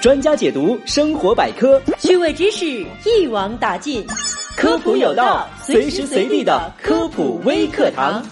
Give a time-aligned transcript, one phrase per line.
[0.00, 4.02] 专家解读生活百科，趣味知识一网打尽，
[4.56, 8.24] 科普有道，随时随地的科普微课堂。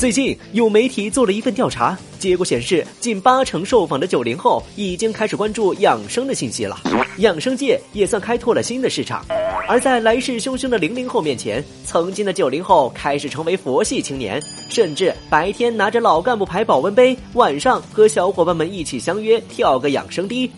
[0.00, 6.80] 最近有媒体做了一份调查，结果显示，近八成受访的九零后已经开始关注养生的信息了，
[7.18, 9.22] 养生界也算开拓了新的市场。
[9.68, 20.50] 而在来势汹汹的零零后面前，曾经的九零后开始成为佛系青年，甚至白天拿着老干部牌保温杯，晚上和小伙伴们一起相约跳个养生滴。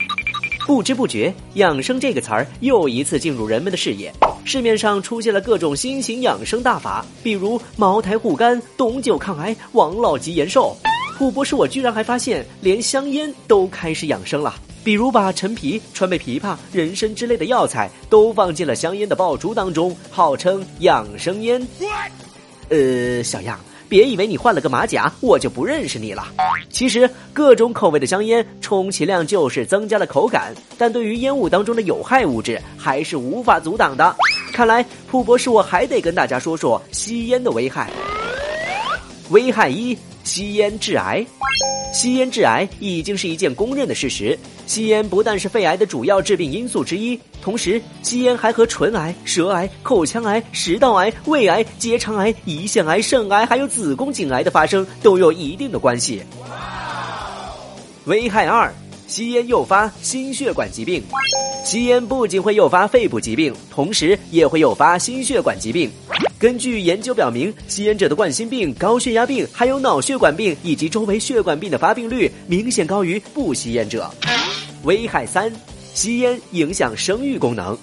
[0.66, 4.12] 不知不觉，养生这个词儿又一次进入人们的视野。
[4.45, 10.77] 市面上出现了各种新型养生大法，比如茅台护肝、董酒抗癌、王老吉延寿。
[11.19, 14.55] 普博士，我居然还发现，连香烟都开始养生了。
[14.83, 21.65] 比如把陈皮、川贝枇杷、人参之类的药材都放进了香烟的爆珠当中，号称养生烟。
[22.69, 23.59] 呃，小样。
[23.92, 26.24] 别以为你换了个马甲，我就不认识你了。
[26.70, 34.16] 其实各种口味的香烟，充其量就是增加了口感，但对于烟雾当中的有害物质还是无法阻挡的。
[34.51, 37.90] 看来，普博士我还得跟大家说说吸烟的危害。
[39.29, 41.23] 危害一：吸烟致癌。
[41.93, 44.37] 吸烟致癌已经是一件公认的事实。
[44.66, 56.23] 吸烟不但是肺癌的主要致病因素之一，同时吸烟还和唇癌、舌癌、口腔癌、食道癌、胃癌、结肠癌、胰腺癌、肾癌，还有子宫颈癌的发生都有一定的关系。
[58.07, 58.73] 危害二。
[59.09, 61.02] 吸烟诱发心血管疾病，
[61.63, 65.91] 吸烟不仅会诱发肺部疾病，同时也会诱发心血管疾病。
[66.43, 74.12] 根据研究表明，吸烟者的冠心病、高血压病、还有脑血管病以及周围血管病的发病率明显高于不吸烟者。
[74.82, 75.53] 危害三。
[75.94, 77.78] 吸烟影响生育功能。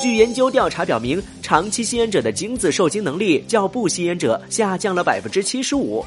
[0.00, 6.04] 据研究调查表明，长期吸烟者的精子受精能力较不吸烟者下降了百分之七十五。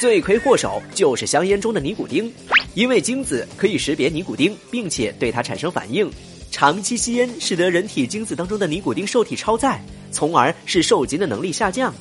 [0.00, 2.32] 罪魁祸首就是香烟中的尼古丁，
[2.72, 6.10] 因为精子可以识别尼古丁，并且对它产生反应。
[6.50, 9.80] 长期吸烟使得人体精子当中的尼古丁受体超载，
[10.10, 11.94] 从而使受精的能力下降。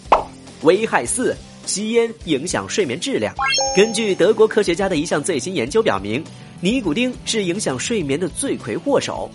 [0.63, 3.33] 危害四：吸烟影响睡眠质量。
[3.75, 6.23] 根据德国科学家的一项最新研究表明。
[6.61, 9.31] 尼古丁是影响睡眠的罪魁祸首。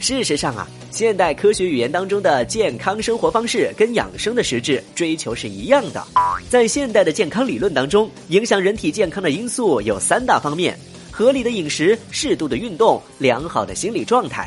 [0.00, 6.06] 事实上啊，现代科学语言当中的健康生活方式跟养生的实质追求是一样的。
[6.50, 10.78] 在现代的健康理论当中，影响人体健康的因素有三大方面：
[11.16, 14.46] 合理的饮食、适度的运动、良好的心理状态。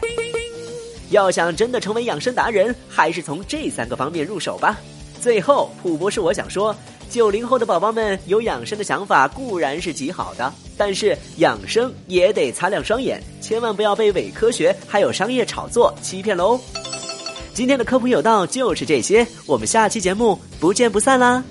[1.10, 4.80] 要想真的成为养生达人，还是从这三个方面入手吧。
[5.20, 6.76] 最后，普博士，我想说。
[7.10, 16.60] 九零后的宝宝们有养生的想法固然是极好的，但是养生也得擦亮双眼，千万不要被伪科学还有商业炒作欺骗喽。
[17.52, 21.44] 今天的科普有道就是这些，我们下期节目不见不散啦。